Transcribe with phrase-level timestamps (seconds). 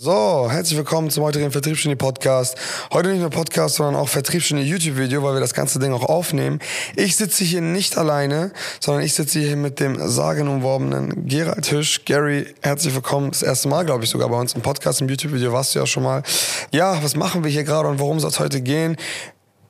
[0.00, 2.56] So, herzlich willkommen zum heutigen Vertriebsgenie Podcast.
[2.92, 6.60] Heute nicht nur Podcast, sondern auch Vertriebsgenie YouTube-Video, weil wir das ganze Ding auch aufnehmen.
[6.94, 12.04] Ich sitze hier nicht alleine, sondern ich sitze hier mit dem sagenumworbenen Gerald Hüsch.
[12.04, 13.32] Gary, herzlich willkommen.
[13.32, 15.86] Das erste Mal, glaube ich, sogar bei uns im Podcast, im YouTube-Video warst du ja
[15.86, 16.22] schon mal.
[16.70, 18.96] Ja, was machen wir hier gerade und worum soll es heute gehen?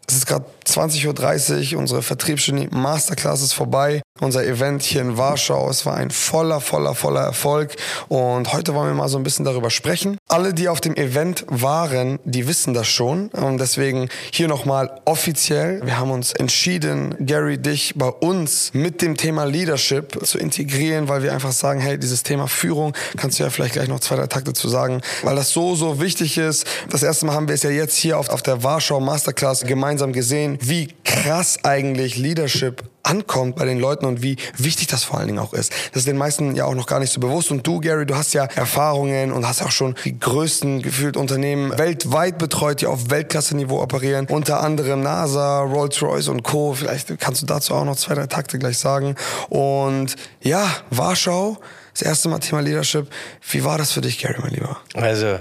[0.08, 4.00] Es ist gerade 20.30 Uhr, unsere Vertriebsgenie Masterclass ist vorbei.
[4.20, 7.76] Unser Event hier in Warschau, es war ein voller, voller, voller Erfolg.
[8.08, 10.16] Und heute wollen wir mal so ein bisschen darüber sprechen.
[10.26, 13.28] Alle, die auf dem Event waren, die wissen das schon.
[13.28, 15.82] Und deswegen hier nochmal offiziell.
[15.84, 21.22] Wir haben uns entschieden, Gary, dich bei uns mit dem Thema Leadership zu integrieren, weil
[21.22, 24.26] wir einfach sagen, hey, dieses Thema Führung, kannst du ja vielleicht gleich noch zwei, drei
[24.26, 26.66] Takte zu sagen, weil das so, so wichtig ist.
[26.90, 29.97] Das erste Mal haben wir es ja jetzt hier auf, auf der Warschau Masterclass gemeinsam
[30.06, 35.28] gesehen, wie krass eigentlich Leadership ankommt bei den Leuten und wie wichtig das vor allen
[35.28, 35.72] Dingen auch ist.
[35.92, 37.50] Das ist den meisten ja auch noch gar nicht so bewusst.
[37.50, 41.76] Und du, Gary, du hast ja Erfahrungen und hast auch schon die größten gefühlt Unternehmen
[41.78, 44.26] weltweit betreut, die auf Weltklasse-Niveau operieren.
[44.26, 46.74] Unter anderem NASA, Rolls-Royce und Co.
[46.74, 49.16] Vielleicht kannst du dazu auch noch zwei, drei Takte gleich sagen.
[49.48, 51.58] Und ja, Warschau,
[51.92, 53.08] das erste Mal Thema Leadership.
[53.50, 54.76] Wie war das für dich, Gary, mein Lieber?
[54.94, 55.38] Also,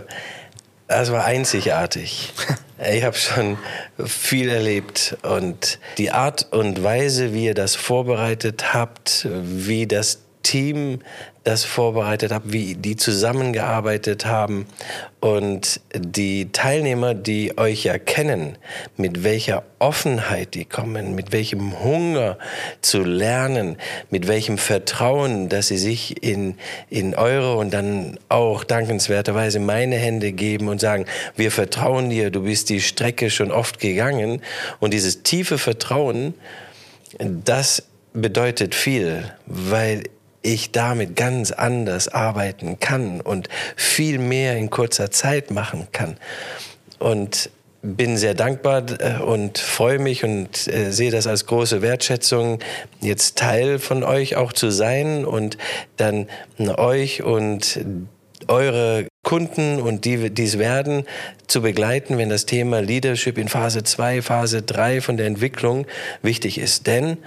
[0.88, 2.34] das war einzigartig.
[2.80, 3.58] Ich habe schon
[4.06, 11.00] viel erlebt und die Art und Weise, wie ihr das vorbereitet habt, wie das Team
[11.44, 14.66] das vorbereitet habt, wie die zusammengearbeitet haben.
[15.20, 18.58] Und die Teilnehmer, die euch ja kennen,
[18.96, 22.38] mit welcher Offenheit die kommen, mit welchem Hunger
[22.82, 23.76] zu lernen,
[24.10, 26.56] mit welchem Vertrauen, dass sie sich in,
[26.90, 32.44] in eure und dann auch dankenswerterweise meine Hände geben und sagen, wir vertrauen dir, du
[32.44, 34.42] bist die Strecke schon oft gegangen.
[34.80, 36.36] Und dieses tiefe Vertrauen,
[37.20, 40.04] das bedeutet viel, weil
[40.48, 46.18] ich damit ganz anders arbeiten kann und viel mehr in kurzer Zeit machen kann.
[47.00, 47.50] Und
[47.82, 52.60] bin sehr dankbar äh, und freue mich und äh, sehe das als große Wertschätzung,
[53.02, 55.58] jetzt Teil von euch auch zu sein und
[55.98, 56.28] dann
[56.78, 57.80] euch und
[58.48, 61.04] eure Kunden und die dies werden
[61.48, 65.86] zu begleiten, wenn das Thema Leadership in Phase 2, Phase 3 von der Entwicklung
[66.22, 66.88] wichtig ist.
[66.88, 67.18] Denn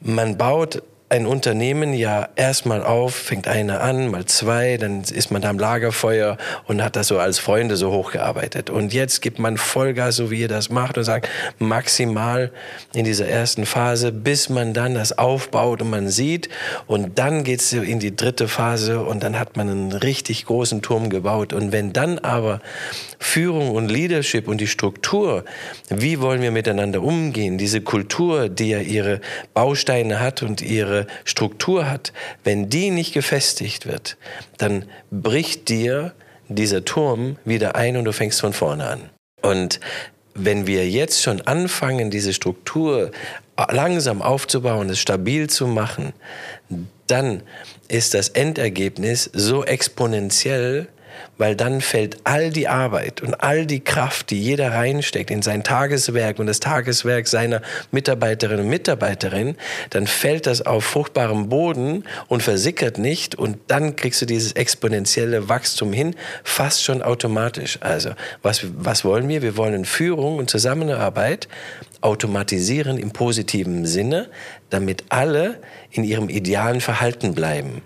[0.00, 5.40] man baut ein Unternehmen ja erstmal auf, fängt einer an, mal zwei, dann ist man
[5.40, 6.36] da am Lagerfeuer
[6.66, 8.68] und hat das so als Freunde so hochgearbeitet.
[8.68, 12.50] Und jetzt gibt man Vollgas, so wie ihr das macht und sagt, maximal
[12.94, 16.50] in dieser ersten Phase, bis man dann das aufbaut und man sieht.
[16.86, 21.08] Und dann geht's in die dritte Phase und dann hat man einen richtig großen Turm
[21.08, 21.54] gebaut.
[21.54, 22.60] Und wenn dann aber
[23.18, 25.44] Führung und Leadership und die Struktur,
[25.88, 29.22] wie wollen wir miteinander umgehen, diese Kultur, die ja ihre
[29.54, 32.12] Bausteine hat und ihre Struktur hat,
[32.44, 34.16] wenn die nicht gefestigt wird,
[34.56, 36.14] dann bricht dir
[36.48, 39.10] dieser Turm wieder ein und du fängst von vorne an.
[39.42, 39.80] Und
[40.34, 43.10] wenn wir jetzt schon anfangen, diese Struktur
[43.70, 46.12] langsam aufzubauen, es stabil zu machen,
[47.06, 47.42] dann
[47.88, 50.88] ist das Endergebnis so exponentiell,
[51.36, 55.64] weil dann fällt all die Arbeit und all die Kraft, die jeder reinsteckt in sein
[55.64, 59.56] Tageswerk und das Tageswerk seiner Mitarbeiterinnen und Mitarbeiterin,
[59.90, 65.48] dann fällt das auf fruchtbarem Boden und versickert nicht und dann kriegst du dieses exponentielle
[65.48, 66.14] Wachstum hin,
[66.44, 67.78] fast schon automatisch.
[67.80, 68.10] Also,
[68.42, 69.42] was, was wollen wir?
[69.42, 71.48] Wir wollen Führung und Zusammenarbeit
[72.00, 74.28] automatisieren im positiven Sinne,
[74.70, 77.82] damit alle in ihrem idealen Verhalten bleiben.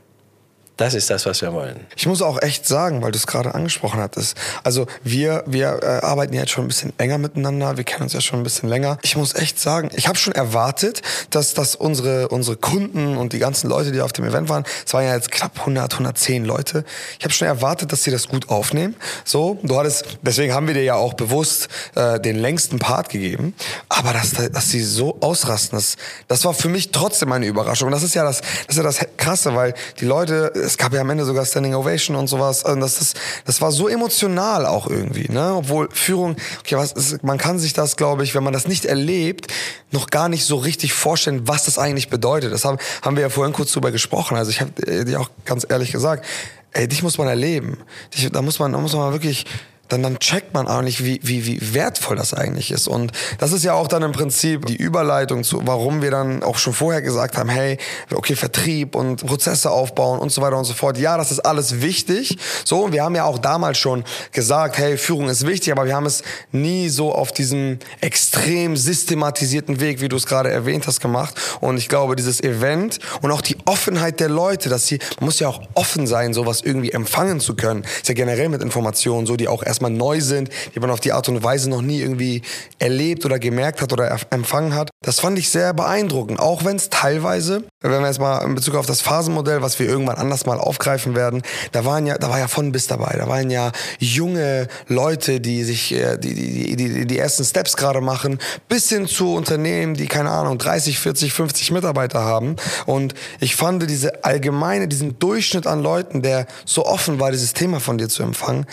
[0.82, 1.86] Das ist das, was wir wollen.
[1.94, 4.36] Ich muss auch echt sagen, weil du es gerade angesprochen hattest.
[4.64, 7.76] Also wir, wir äh, arbeiten jetzt schon ein bisschen enger miteinander.
[7.76, 8.98] Wir kennen uns ja schon ein bisschen länger.
[9.02, 13.38] Ich muss echt sagen, ich habe schon erwartet, dass, dass unsere, unsere Kunden und die
[13.38, 16.84] ganzen Leute, die auf dem Event waren, es waren ja jetzt knapp 100, 110 Leute.
[17.20, 18.96] Ich habe schon erwartet, dass sie das gut aufnehmen.
[19.24, 23.54] So, du hattest, deswegen haben wir dir ja auch bewusst äh, den längsten Part gegeben.
[23.88, 25.94] Aber dass, dass sie so ausrasten, das,
[26.26, 27.86] das war für mich trotzdem eine Überraschung.
[27.86, 30.94] Und das ist ja das, das ist ja das Krasse, weil die Leute es gab
[30.94, 32.64] ja am Ende sogar Standing Ovation und sowas.
[32.64, 35.54] Und das, ist, das war so emotional auch irgendwie, ne?
[35.54, 38.86] Obwohl Führung, okay, was ist, man kann sich das, glaube ich, wenn man das nicht
[38.86, 39.48] erlebt,
[39.90, 42.54] noch gar nicht so richtig vorstellen, was das eigentlich bedeutet.
[42.54, 44.38] Das haben, haben wir ja vorhin kurz drüber gesprochen.
[44.38, 46.24] Also ich habe dir auch ganz ehrlich gesagt,
[46.72, 47.76] ey, dich muss man erleben.
[48.14, 49.44] Dich, da muss man, da muss man wirklich
[49.92, 52.88] dann, dann checkt man nicht, wie, wie, wie wertvoll das eigentlich ist.
[52.88, 56.56] Und das ist ja auch dann im Prinzip die Überleitung zu, warum wir dann auch
[56.56, 57.76] schon vorher gesagt haben, hey,
[58.12, 60.96] okay, Vertrieb und Prozesse aufbauen und so weiter und so fort.
[60.96, 62.38] Ja, das ist alles wichtig.
[62.64, 65.94] So, und wir haben ja auch damals schon gesagt, hey, Führung ist wichtig, aber wir
[65.94, 66.22] haben es
[66.52, 71.34] nie so auf diesem extrem systematisierten Weg, wie du es gerade erwähnt hast, gemacht.
[71.60, 75.38] Und ich glaube, dieses Event und auch die Offenheit der Leute, dass sie, man muss
[75.38, 77.82] ja auch offen sein, sowas irgendwie empfangen zu können.
[77.82, 81.12] Ist ja generell mit Informationen so, die auch erstmal neu sind, die man auf die
[81.12, 82.42] Art und Weise noch nie irgendwie
[82.78, 84.90] erlebt oder gemerkt hat oder empfangen hat.
[85.02, 88.76] Das fand ich sehr beeindruckend, auch wenn es teilweise, wenn wir jetzt mal in Bezug
[88.76, 91.42] auf das Phasenmodell, was wir irgendwann anders mal aufgreifen werden,
[91.72, 93.16] da waren ja, da war ja von bis dabei.
[93.18, 98.00] Da waren ja junge Leute, die sich, äh, die, die, die, die ersten Steps gerade
[98.00, 98.38] machen,
[98.68, 102.56] bis hin zu Unternehmen, die, keine Ahnung, 30, 40, 50 Mitarbeiter haben.
[102.86, 107.80] Und ich fand diese allgemeine, diesen Durchschnitt an Leuten, der so offen war, dieses Thema
[107.80, 108.66] von dir zu empfangen,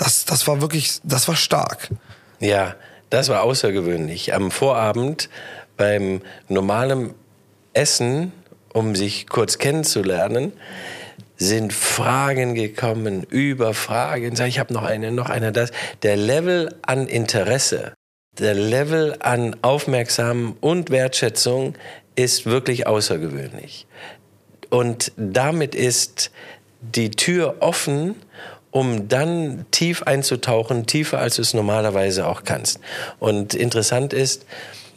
[0.00, 1.90] das, das war wirklich, das war stark.
[2.40, 2.74] Ja,
[3.10, 4.32] das war außergewöhnlich.
[4.32, 5.28] Am Vorabend
[5.76, 7.14] beim normalen
[7.74, 8.32] Essen,
[8.72, 10.52] um sich kurz kennenzulernen,
[11.36, 14.40] sind Fragen gekommen über Fragen.
[14.46, 15.52] Ich habe noch eine, noch eine.
[15.52, 15.70] Das
[16.02, 17.92] der Level an Interesse,
[18.38, 21.74] der Level an Aufmerksam und Wertschätzung
[22.14, 23.86] ist wirklich außergewöhnlich.
[24.70, 26.30] Und damit ist
[26.80, 28.14] die Tür offen,
[28.70, 32.80] um dann tief einzutauchen, tiefer als du es normalerweise auch kannst.
[33.18, 34.46] Und interessant ist,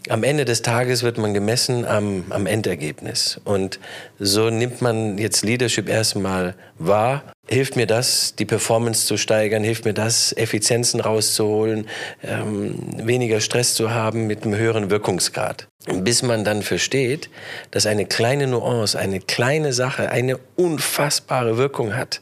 [0.10, 3.40] am Ende des Tages wird man gemessen am, am Endergebnis.
[3.46, 3.80] Und
[4.20, 7.24] so nimmt man jetzt Leadership erstmal wahr.
[7.48, 9.64] Hilft mir das, die Performance zu steigern?
[9.64, 11.88] Hilft mir das, Effizienzen rauszuholen?
[12.22, 12.76] Ähm,
[13.06, 15.68] weniger Stress zu haben mit einem höheren Wirkungsgrad?
[15.88, 17.30] Bis man dann versteht,
[17.72, 22.22] dass eine kleine Nuance, eine kleine Sache eine unfassbare Wirkung hat.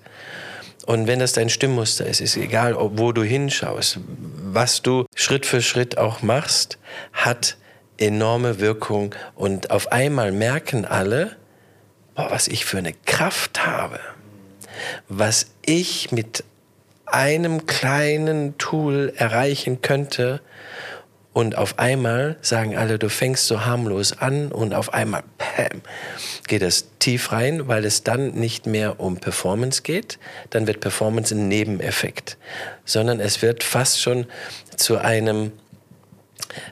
[0.91, 3.99] Und wenn das dein Stimmmuster ist, ist egal, wo du hinschaust,
[4.43, 6.79] was du Schritt für Schritt auch machst,
[7.13, 7.55] hat
[7.97, 9.15] enorme Wirkung.
[9.33, 11.37] Und auf einmal merken alle,
[12.13, 14.01] boah, was ich für eine Kraft habe,
[15.07, 16.43] was ich mit
[17.05, 20.41] einem kleinen Tool erreichen könnte,
[21.33, 25.81] und auf einmal sagen alle, du fängst so harmlos an und auf einmal, bam,
[26.47, 30.19] geht es tief rein, weil es dann nicht mehr um Performance geht.
[30.49, 32.37] Dann wird Performance ein Nebeneffekt,
[32.83, 34.25] sondern es wird fast schon
[34.75, 35.53] zu einem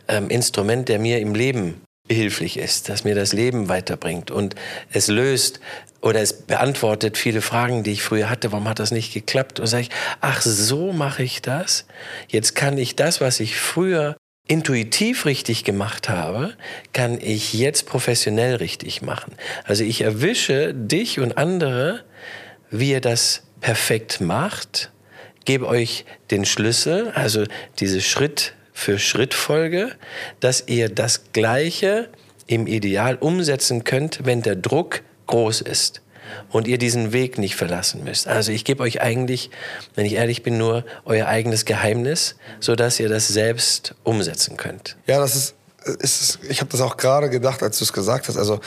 [0.09, 4.55] ähm, Instrument, der mir im Leben behilflich ist, das mir das Leben weiterbringt und
[4.91, 5.61] es löst
[6.01, 8.51] oder es beantwortet viele Fragen, die ich früher hatte.
[8.51, 9.59] Warum hat das nicht geklappt?
[9.59, 9.89] Und sage ich,
[10.19, 11.85] ach, so mache ich das.
[12.27, 14.17] Jetzt kann ich das, was ich früher
[14.49, 16.53] intuitiv richtig gemacht habe,
[16.91, 19.33] kann ich jetzt professionell richtig machen.
[19.63, 22.03] Also ich erwische dich und andere,
[22.71, 24.91] wie ihr das perfekt macht,
[25.45, 27.43] gebe euch den Schlüssel, also
[27.79, 29.91] diese Schritt für Schrittfolge,
[30.39, 32.09] dass ihr das Gleiche
[32.47, 36.01] im Ideal umsetzen könnt, wenn der Druck groß ist
[36.49, 38.27] und ihr diesen Weg nicht verlassen müsst.
[38.27, 39.49] Also ich gebe euch eigentlich,
[39.95, 44.97] wenn ich ehrlich bin, nur euer eigenes Geheimnis, so dass ihr das selbst umsetzen könnt.
[45.07, 45.55] Ja, das ist,
[45.99, 48.37] ist ich habe das auch gerade gedacht, als du es gesagt hast.
[48.37, 48.59] Also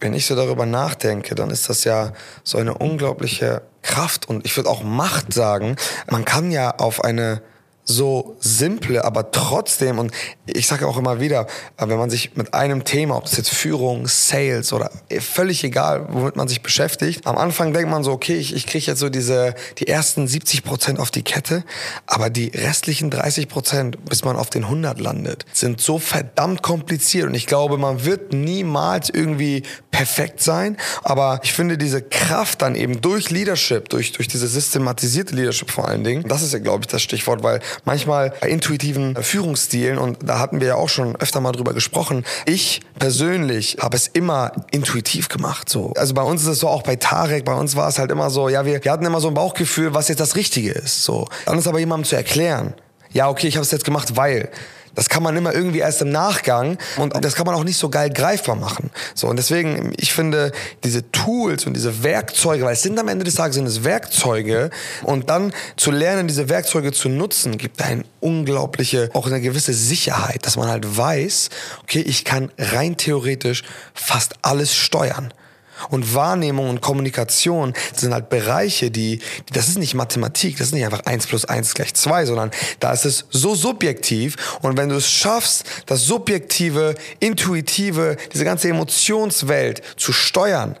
[0.00, 2.12] wenn ich so darüber nachdenke, dann ist das ja
[2.42, 5.76] so eine unglaubliche Kraft und ich würde auch Macht sagen.
[6.10, 7.42] Man kann ja auf eine
[7.84, 10.12] so simple, aber trotzdem, und
[10.46, 11.46] ich sage auch immer wieder,
[11.78, 14.90] wenn man sich mit einem Thema, ob es jetzt Führung, Sales oder
[15.20, 18.86] völlig egal, womit man sich beschäftigt, am Anfang denkt man so, okay, ich, ich kriege
[18.86, 21.64] jetzt so diese, die ersten 70 Prozent auf die Kette,
[22.06, 27.26] aber die restlichen 30 Prozent, bis man auf den 100 landet, sind so verdammt kompliziert.
[27.26, 32.76] Und ich glaube, man wird niemals irgendwie perfekt sein, aber ich finde diese Kraft dann
[32.76, 36.82] eben durch Leadership, durch, durch diese systematisierte Leadership vor allen Dingen, das ist ja, glaube
[36.82, 41.16] ich, das Stichwort, weil manchmal bei intuitiven Führungsstilen, und da hatten wir ja auch schon
[41.16, 45.68] öfter mal drüber gesprochen, ich persönlich habe es immer intuitiv gemacht.
[45.68, 45.92] So.
[45.96, 48.30] Also bei uns ist es so, auch bei Tarek, bei uns war es halt immer
[48.30, 51.04] so, ja, wir, wir hatten immer so ein Bauchgefühl, was jetzt das Richtige ist.
[51.04, 51.28] So.
[51.46, 52.74] Dann ist aber jemandem zu erklären,
[53.12, 54.48] ja, okay, ich habe es jetzt gemacht, weil
[54.94, 57.88] das kann man immer irgendwie erst im Nachgang und das kann man auch nicht so
[57.88, 58.90] geil greifbar machen.
[59.14, 60.52] So und deswegen, ich finde
[60.84, 64.70] diese Tools und diese Werkzeuge, weil es sind am Ende des Tages sind es Werkzeuge
[65.02, 70.46] und dann zu lernen, diese Werkzeuge zu nutzen, gibt eine unglaubliche, auch eine gewisse Sicherheit,
[70.46, 71.50] dass man halt weiß,
[71.82, 73.62] okay, ich kann rein theoretisch
[73.94, 75.32] fast alles steuern.
[75.90, 79.20] Und Wahrnehmung und Kommunikation sind halt Bereiche, die,
[79.52, 82.50] das ist nicht Mathematik, das ist nicht einfach eins plus eins gleich zwei, sondern
[82.80, 84.58] da ist es so subjektiv.
[84.62, 90.76] Und wenn du es schaffst, das subjektive, intuitive, diese ganze Emotionswelt zu steuern,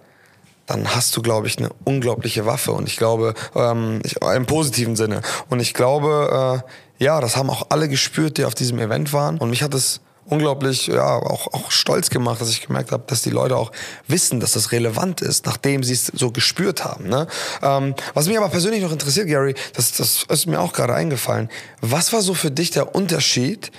[0.66, 2.72] dann hast du, glaube ich, eine unglaubliche Waffe.
[2.72, 5.22] Und ich glaube, ähm, ich, im positiven Sinne.
[5.50, 6.62] Und ich glaube,
[6.98, 9.38] äh, ja, das haben auch alle gespürt, die auf diesem Event waren.
[9.38, 10.00] Und mich hat es
[10.32, 13.70] unglaublich ja auch, auch stolz gemacht, dass ich gemerkt habe, dass die Leute auch
[14.08, 17.08] wissen, dass das relevant ist, nachdem sie es so gespürt haben.
[17.08, 17.26] Ne?
[17.62, 21.50] Ähm, was mich aber persönlich noch interessiert, Gary, das, das ist mir auch gerade eingefallen.
[21.80, 23.70] Was war so für dich der Unterschied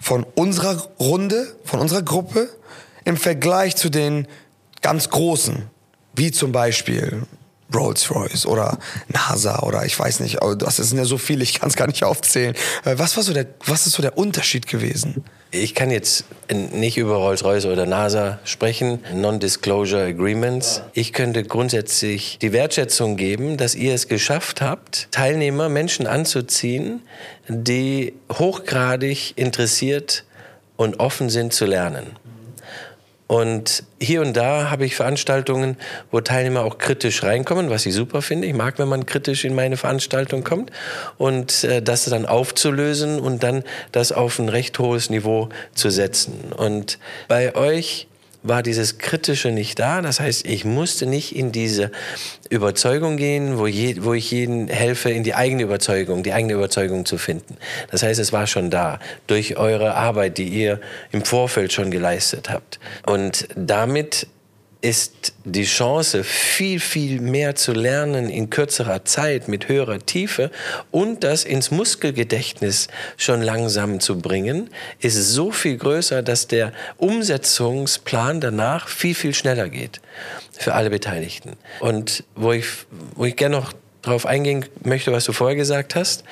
[0.00, 2.48] von unserer Runde, von unserer Gruppe
[3.04, 4.26] im Vergleich zu den
[4.82, 5.70] ganz Großen,
[6.14, 7.22] wie zum Beispiel
[7.74, 8.78] Rolls-Royce oder
[9.08, 12.04] NASA oder ich weiß nicht, das sind ja so viele, ich kann es gar nicht
[12.04, 12.54] aufzählen.
[12.84, 15.24] Äh, was war so der, was ist so der Unterschied gewesen?
[15.50, 20.82] Ich kann jetzt nicht über Rolls-Royce oder NASA sprechen, Non-Disclosure Agreements.
[20.94, 27.02] Ich könnte grundsätzlich die Wertschätzung geben, dass ihr es geschafft habt, Teilnehmer, Menschen anzuziehen,
[27.48, 30.24] die hochgradig interessiert
[30.76, 32.16] und offen sind zu lernen.
[33.34, 35.76] Und hier und da habe ich Veranstaltungen,
[36.12, 38.46] wo Teilnehmer auch kritisch reinkommen, was ich super finde.
[38.46, 40.70] Ich mag, wenn man kritisch in meine Veranstaltung kommt
[41.18, 46.52] und äh, das dann aufzulösen und dann das auf ein recht hohes Niveau zu setzen.
[46.56, 48.06] Und bei euch
[48.44, 50.02] war dieses Kritische nicht da.
[50.02, 51.90] Das heißt, ich musste nicht in diese
[52.50, 57.06] Überzeugung gehen, wo, je, wo ich jeden helfe, in die eigene Überzeugung, die eigene Überzeugung
[57.06, 57.56] zu finden.
[57.90, 62.50] Das heißt, es war schon da durch eure Arbeit, die ihr im Vorfeld schon geleistet
[62.50, 62.78] habt.
[63.06, 64.28] Und damit
[64.84, 70.50] ist die Chance, viel, viel mehr zu lernen in kürzerer Zeit mit höherer Tiefe
[70.90, 74.68] und das ins Muskelgedächtnis schon langsam zu bringen,
[75.00, 80.02] ist so viel größer, dass der Umsetzungsplan danach viel, viel schneller geht
[80.52, 81.52] für alle Beteiligten.
[81.80, 82.66] Und wo ich,
[83.14, 83.72] wo ich gerne noch
[84.02, 86.24] darauf eingehen möchte, was du vorher gesagt hast,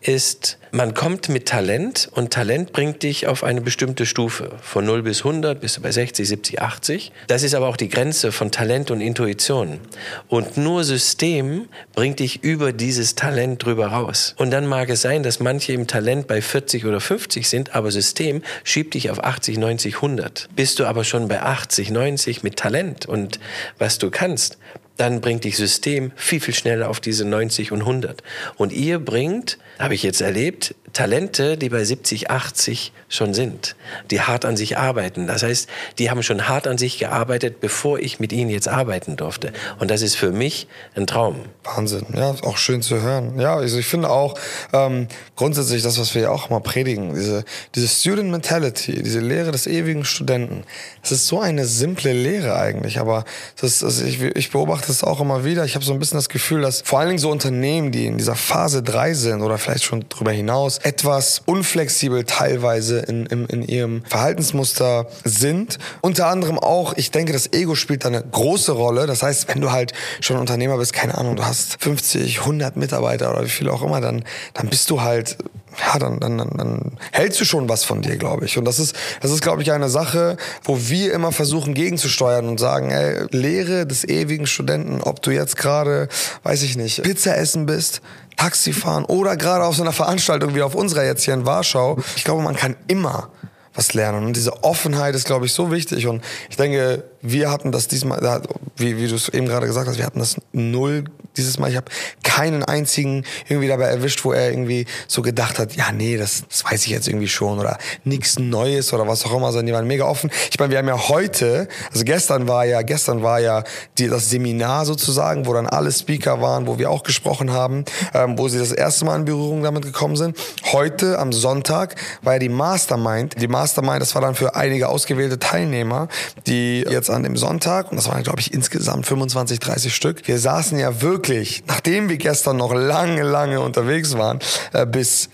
[0.00, 4.50] ist, man kommt mit Talent und Talent bringt dich auf eine bestimmte Stufe.
[4.60, 7.12] Von 0 bis 100 bist du bei 60, 70, 80.
[7.28, 9.80] Das ist aber auch die Grenze von Talent und Intuition.
[10.28, 14.34] Und nur System bringt dich über dieses Talent drüber raus.
[14.36, 17.90] Und dann mag es sein, dass manche im Talent bei 40 oder 50 sind, aber
[17.90, 20.50] System schiebt dich auf 80, 90, 100.
[20.54, 23.40] Bist du aber schon bei 80, 90 mit Talent und
[23.78, 24.58] was du kannst,
[24.96, 28.22] dann bringt dich System viel, viel schneller auf diese 90 und 100.
[28.56, 33.76] Und ihr bringt, habe ich jetzt erlebt, Talente, die bei 70, 80 schon sind,
[34.10, 35.26] die hart an sich arbeiten.
[35.26, 35.68] Das heißt,
[35.98, 39.52] die haben schon hart an sich gearbeitet, bevor ich mit ihnen jetzt arbeiten durfte.
[39.78, 41.36] Und das ist für mich ein Traum.
[41.64, 43.38] Wahnsinn, ja, auch schön zu hören.
[43.38, 44.38] Ja, also ich finde auch
[44.72, 47.44] ähm, grundsätzlich das, was wir ja auch mal predigen, diese,
[47.74, 50.64] diese Student Mentality, diese Lehre des ewigen Studenten.
[51.02, 53.24] Es ist so eine simple Lehre eigentlich, aber
[53.60, 55.64] das, also ich, ich beobachte es auch immer wieder.
[55.64, 58.16] Ich habe so ein bisschen das Gefühl, dass vor allen Dingen so Unternehmen, die in
[58.16, 63.62] dieser Phase 3 sind oder vielleicht schon darüber hinaus, etwas unflexibel teilweise in, in, in
[63.62, 65.78] ihrem Verhaltensmuster sind.
[66.00, 69.06] Unter anderem auch, ich denke, das Ego spielt da eine große Rolle.
[69.06, 73.30] Das heißt, wenn du halt schon Unternehmer bist, keine Ahnung, du hast 50, 100 Mitarbeiter
[73.30, 75.36] oder wie viel auch immer, dann, dann bist du halt
[75.80, 78.58] ja, dann, dann, dann, dann hältst du schon was von dir, glaube ich.
[78.58, 82.58] Und das ist, das ist, glaube ich, eine Sache, wo wir immer versuchen gegenzusteuern und
[82.58, 86.08] sagen, ey, Lehre des ewigen Studenten, ob du jetzt gerade,
[86.42, 88.00] weiß ich nicht, Pizza essen bist,
[88.36, 91.98] Taxi fahren oder gerade auf so einer Veranstaltung wie auf unserer jetzt hier in Warschau.
[92.16, 93.30] Ich glaube, man kann immer
[93.76, 94.26] was lernen.
[94.26, 96.06] Und diese Offenheit ist, glaube ich, so wichtig.
[96.06, 98.42] Und ich denke, wir hatten das diesmal,
[98.76, 101.04] wie, wie du es eben gerade gesagt hast, wir hatten das null
[101.36, 101.70] dieses Mal.
[101.70, 101.86] Ich habe
[102.22, 106.64] keinen einzigen irgendwie dabei erwischt, wo er irgendwie so gedacht hat, ja, nee, das, das
[106.64, 109.86] weiß ich jetzt irgendwie schon oder nichts Neues oder was auch immer, sondern die waren
[109.86, 110.30] mega offen.
[110.50, 113.64] Ich meine, wir haben ja heute, also gestern war ja, gestern war ja
[113.98, 118.38] die, das Seminar sozusagen, wo dann alle Speaker waren, wo wir auch gesprochen haben, ähm,
[118.38, 120.36] wo sie das erste Mal in Berührung damit gekommen sind.
[120.72, 123.40] Heute am Sonntag war ja die Mastermind.
[123.40, 126.08] Die Mastermind, das war dann für einige ausgewählte Teilnehmer,
[126.46, 130.38] die jetzt an dem Sonntag, und das waren, glaube ich, insgesamt 25, 30 Stück, wir
[130.38, 134.38] saßen ja wirklich, nachdem wir gestern noch lange, lange unterwegs waren,
[134.72, 135.28] äh, bis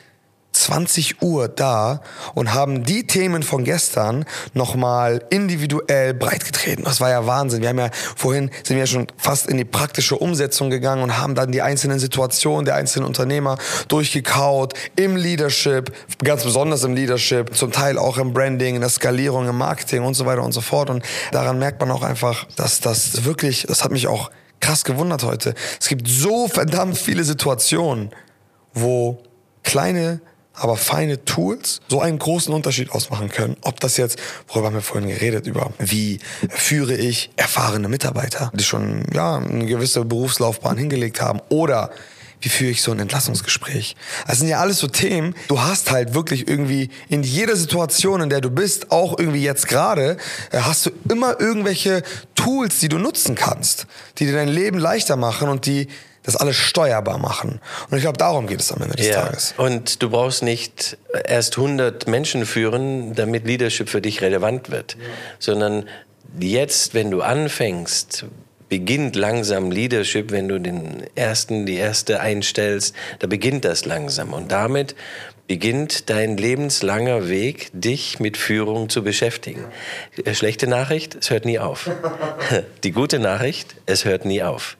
[0.53, 2.03] 20 Uhr da
[2.35, 6.85] und haben die Themen von gestern nochmal individuell breitgetreten.
[6.85, 7.63] Das war ja Wahnsinn.
[7.63, 11.19] Wir haben ja vorhin, sind wir ja schon fast in die praktische Umsetzung gegangen und
[11.19, 14.75] haben dann die einzelnen Situationen der einzelnen Unternehmer durchgekaut.
[14.97, 15.93] Im Leadership,
[16.23, 20.15] ganz besonders im Leadership, zum Teil auch im Branding, in der Skalierung, im Marketing und
[20.15, 20.91] so weiter und so fort.
[20.91, 24.31] Und daran merkt man auch einfach, dass das wirklich, das hat mich auch
[24.61, 25.55] krass gewundert heute.
[25.81, 28.11] Es gibt so verdammt viele Situationen,
[28.75, 29.23] wo
[29.65, 30.21] kleine
[30.55, 33.57] aber feine Tools so einen großen Unterschied ausmachen können.
[33.63, 34.19] Ob das jetzt,
[34.49, 36.19] worüber haben wir vorhin geredet, über wie
[36.49, 41.91] führe ich erfahrene Mitarbeiter, die schon ja, eine gewisse Berufslaufbahn hingelegt haben, oder
[42.43, 43.95] wie führe ich so ein Entlassungsgespräch?
[44.27, 45.35] Das sind ja alles so Themen.
[45.47, 49.69] Du hast halt wirklich irgendwie in jeder Situation, in der du bist, auch irgendwie jetzt
[49.69, 50.17] gerade,
[50.51, 52.03] äh, hast du immer irgendwelche
[52.35, 53.87] Tools, die du nutzen kannst,
[54.19, 55.87] die dir dein Leben leichter machen und die
[56.23, 57.61] das alles steuerbar machen.
[57.91, 59.23] Und ich glaube, darum geht es am Ende des ja.
[59.23, 59.55] Tages.
[59.57, 65.07] Und du brauchst nicht erst 100 Menschen führen, damit Leadership für dich relevant wird, ja.
[65.39, 65.89] sondern
[66.39, 68.27] jetzt, wenn du anfängst,
[68.69, 74.33] beginnt langsam Leadership, wenn du den ersten, die erste einstellst, da beginnt das langsam.
[74.33, 74.95] Und damit
[75.49, 79.65] beginnt dein lebenslanger Weg, dich mit Führung zu beschäftigen.
[80.25, 80.35] Ja.
[80.35, 81.91] Schlechte Nachricht, es hört nie auf.
[82.85, 84.77] Die gute Nachricht, es hört nie auf.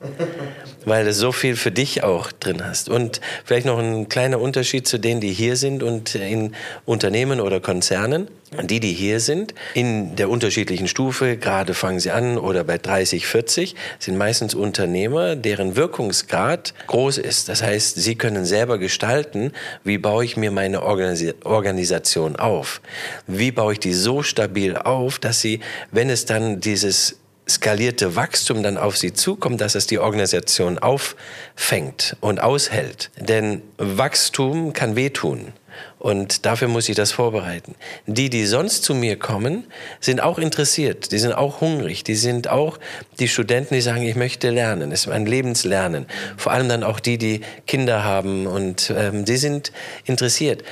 [0.85, 2.89] Weil du so viel für dich auch drin hast.
[2.89, 6.55] Und vielleicht noch ein kleiner Unterschied zu denen, die hier sind und in
[6.85, 8.29] Unternehmen oder Konzernen.
[8.61, 13.27] Die, die hier sind, in der unterschiedlichen Stufe, gerade fangen sie an oder bei 30,
[13.27, 17.49] 40, sind meistens Unternehmer, deren Wirkungsgrad groß ist.
[17.49, 19.53] Das heißt, sie können selber gestalten,
[19.85, 22.81] wie baue ich mir meine Organis Organisation auf?
[23.27, 27.17] Wie baue ich die so stabil auf, dass sie, wenn es dann dieses
[27.49, 33.11] skalierte Wachstum dann auf sie zukommt, dass es die Organisation auffängt und aushält.
[33.19, 35.53] Denn Wachstum kann wehtun.
[35.99, 37.75] Und dafür muss ich das vorbereiten.
[38.07, 39.65] Die, die sonst zu mir kommen,
[40.01, 42.79] sind auch interessiert, die sind auch hungrig, die sind auch
[43.19, 46.07] die Studenten, die sagen, ich möchte lernen, es ist ein Lebenslernen.
[46.37, 49.73] Vor allem dann auch die, die Kinder haben und ähm, die sind
[50.05, 50.63] interessiert.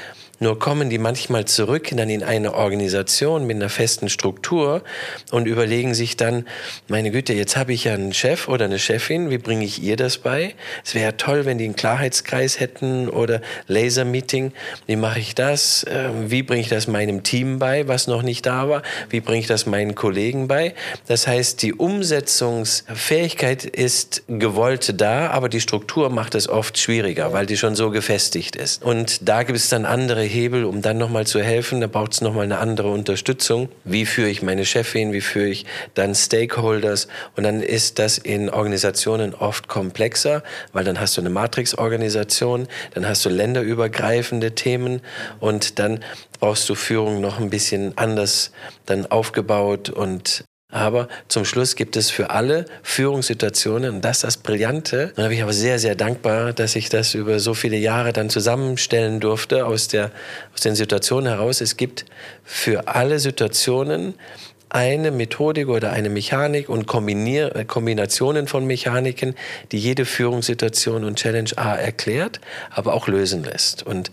[0.43, 4.83] Nur kommen die manchmal zurück dann in eine Organisation mit einer festen Struktur
[5.31, 6.47] und überlegen sich dann,
[6.89, 9.97] meine Güte, jetzt habe ich ja einen Chef oder eine Chefin, wie bringe ich ihr
[9.97, 10.55] das bei?
[10.83, 14.53] Es wäre toll, wenn die einen Klarheitskreis hätten oder Laser-Meeting.
[14.87, 15.85] Wie mache ich das?
[15.91, 18.83] Ähm, wie bringe ich das meinem Team bei, was noch nicht da war?
[19.11, 20.75] Wie bringe ich das meinen Kollegen bei?
[21.07, 27.45] Das heißt, die Umsetzungsfähigkeit ist gewollt da, aber die Struktur macht es oft schwieriger, weil
[27.45, 28.83] die schon so gefestigt ist.
[28.83, 31.81] Und da gibt es dann andere Hebel, um dann nochmal zu helfen.
[31.81, 33.69] Da braucht es nochmal eine andere Unterstützung.
[33.85, 35.13] Wie führe ich meine Chefin?
[35.13, 37.09] Wie führe ich dann Stakeholders?
[37.37, 43.07] Und dann ist das in Organisationen oft komplexer, weil dann hast du eine Matrix-Organisation, dann
[43.07, 45.03] hast du länderübergreifende Themen
[45.41, 46.01] und dann
[46.39, 48.53] brauchst du Führung noch ein bisschen anders
[48.87, 54.37] dann aufgebaut und aber zum Schluss gibt es für alle Führungssituationen, und das ist das
[54.37, 55.12] Brillante.
[55.17, 58.31] Da bin ich aber sehr, sehr dankbar, dass ich das über so viele Jahre dann
[58.31, 60.11] zusammenstellen durfte aus, der,
[60.55, 61.61] aus den Situationen heraus.
[61.61, 62.05] Es gibt
[62.45, 64.15] für alle Situationen
[64.71, 69.35] eine Methodik oder eine Mechanik und Kombinier äh, Kombinationen von Mechaniken,
[69.73, 73.83] die jede Führungssituation und Challenge A erklärt, aber auch lösen lässt.
[73.85, 74.11] Und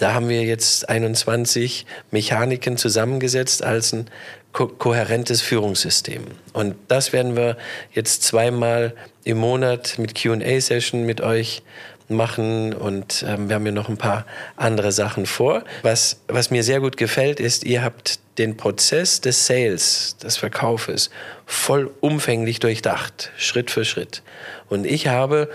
[0.00, 4.06] da haben wir jetzt 21 Mechaniken zusammengesetzt als ein
[4.52, 6.24] ko kohärentes Führungssystem.
[6.52, 7.56] Und das werden wir
[7.92, 8.94] jetzt zweimal
[9.24, 11.62] im Monat mit QA-Session mit euch
[12.08, 15.64] machen und ähm, wir haben ja noch ein paar andere Sachen vor.
[15.82, 21.10] Was, was mir sehr gut gefällt, ist, ihr habt den Prozess des Sales, des Verkaufes,
[21.46, 24.22] vollumfänglich durchdacht, Schritt für Schritt.
[24.68, 25.50] Und ich habe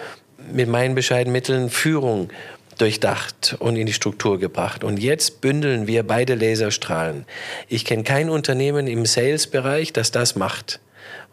[0.51, 2.29] mit meinen bescheidenen Mitteln Führung
[2.77, 4.83] durchdacht und in die Struktur gebracht.
[4.83, 7.25] Und jetzt bündeln wir beide Laserstrahlen.
[7.67, 10.79] Ich kenne kein Unternehmen im Sales-Bereich, das das macht.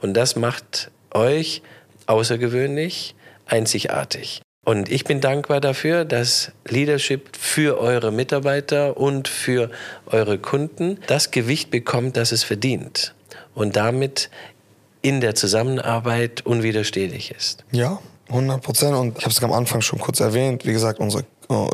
[0.00, 1.62] Und das macht euch
[2.06, 3.14] außergewöhnlich,
[3.46, 4.42] einzigartig.
[4.64, 9.70] Und ich bin dankbar dafür, dass Leadership für eure Mitarbeiter und für
[10.06, 13.14] eure Kunden das Gewicht bekommt, das es verdient.
[13.54, 14.30] Und damit
[15.02, 17.64] in der Zusammenarbeit unwiderstehlich ist.
[17.72, 18.00] Ja,
[18.32, 18.96] 100 Prozent.
[18.96, 20.64] Und ich habe es am Anfang schon kurz erwähnt.
[20.64, 21.24] Wie gesagt, unsere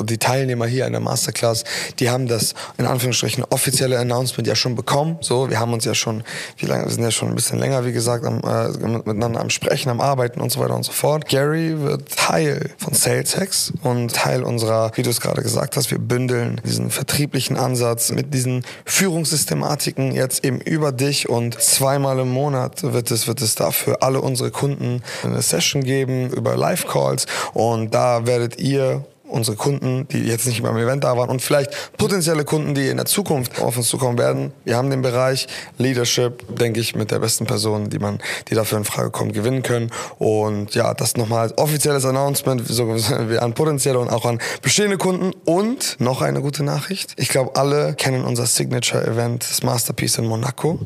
[0.03, 1.63] die Teilnehmer hier in der Masterclass,
[1.99, 5.17] die haben das in Anführungsstrichen offizielle Announcement ja schon bekommen.
[5.21, 6.23] So, wir haben uns ja schon,
[6.57, 9.49] wie lange, wir sind ja schon ein bisschen länger, wie gesagt, am, äh, miteinander am
[9.49, 11.27] Sprechen, am Arbeiten und so weiter und so fort.
[11.27, 15.99] Gary wird Teil von SalesX und Teil unserer, wie du es gerade gesagt hast, wir
[15.99, 22.83] bündeln diesen vertrieblichen Ansatz mit diesen Führungssystematiken jetzt eben über dich und zweimal im Monat
[22.83, 27.93] wird es, wird es da für alle unsere Kunden eine Session geben über Live-Calls und
[27.93, 32.45] da werdet ihr unsere Kunden, die jetzt nicht beim Event da waren und vielleicht potenzielle
[32.45, 34.51] Kunden, die in der Zukunft auf uns zukommen werden.
[34.65, 38.77] Wir haben den Bereich Leadership, denke ich, mit der besten Person, die man, die dafür
[38.77, 39.91] in Frage kommt, gewinnen können.
[40.17, 42.89] Und ja, das nochmal als offizielles Announcement so
[43.39, 45.31] an potenzielle und auch an bestehende Kunden.
[45.45, 47.13] Und noch eine gute Nachricht.
[47.17, 50.79] Ich glaube, alle kennen unser Signature-Event, das Masterpiece in Monaco,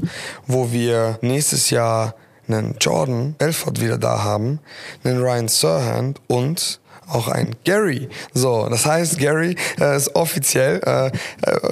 [0.48, 2.16] wo wir nächstes Jahr
[2.48, 4.60] einen Jordan Belfort wieder da haben,
[5.04, 8.10] einen Ryan Serhant und auch ein Gary.
[8.34, 11.12] So, das heißt, Gary äh, ist offiziell äh, äh,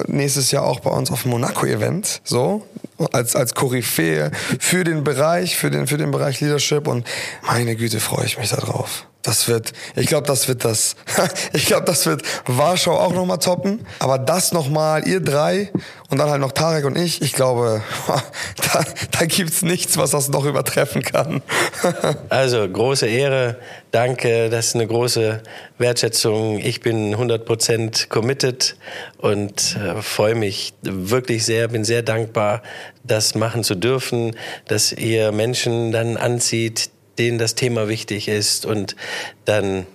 [0.06, 2.20] nächstes Jahr auch bei uns auf dem Monaco-Event.
[2.24, 2.64] So,
[3.12, 6.86] als, als Koryphäe für den Bereich, für den, für den Bereich Leadership.
[6.86, 7.06] Und
[7.46, 9.06] meine Güte, freue ich mich darauf.
[9.22, 10.96] Das wird, ich glaube, das wird das.
[11.52, 13.86] ich glaube, das wird Warschau auch nochmal toppen.
[14.00, 15.70] Aber das nochmal, ihr drei
[16.10, 17.82] und dann halt noch Tarek und ich, ich glaube,
[18.72, 21.40] da, da gibt's nichts, was das noch übertreffen kann.
[22.28, 23.58] also, große Ehre.
[23.92, 25.40] Danke, das ist eine große
[25.78, 26.58] Wertschätzung.
[26.58, 28.76] Ich bin 100% committed
[29.18, 32.62] und äh, freue mich wirklich sehr, bin sehr dankbar,
[33.04, 34.36] das machen zu dürfen,
[34.68, 38.96] dass ihr Menschen dann anzieht, denen das Thema wichtig ist und
[39.44, 39.86] dann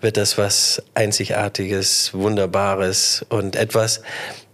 [0.00, 4.02] wird das was Einzigartiges, Wunderbares und etwas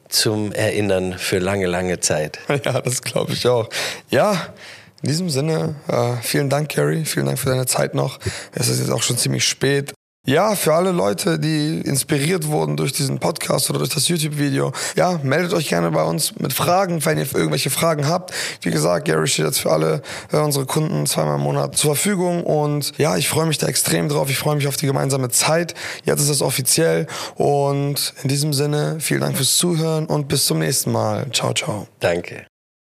[0.08, 2.38] zum Erinnern für lange, lange Zeit.
[2.64, 3.68] Ja, das glaube ich auch.
[4.10, 4.54] Ja,
[5.02, 7.04] in diesem Sinne, äh, vielen Dank, Gary.
[7.04, 8.18] Vielen Dank für deine Zeit noch.
[8.52, 9.92] Es ist jetzt auch schon ziemlich spät.
[10.26, 15.18] Ja, für alle Leute, die inspiriert wurden durch diesen Podcast oder durch das YouTube-Video, ja,
[15.22, 18.34] meldet euch gerne bei uns mit Fragen, wenn ihr irgendwelche Fragen habt.
[18.60, 22.44] Wie gesagt, Gary steht jetzt für alle äh, unsere Kunden zweimal im Monat zur Verfügung
[22.44, 24.28] und ja, ich freue mich da extrem drauf.
[24.28, 25.74] Ich freue mich auf die gemeinsame Zeit.
[26.04, 30.58] Jetzt ist es offiziell und in diesem Sinne, vielen Dank fürs Zuhören und bis zum
[30.58, 31.26] nächsten Mal.
[31.32, 31.86] Ciao, ciao.
[32.00, 32.47] Danke.